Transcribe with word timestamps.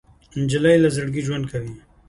نجلۍ 0.41 0.75
له 0.83 0.89
زړګي 0.95 1.21
ژوند 1.27 1.45
کوي. 1.51 1.73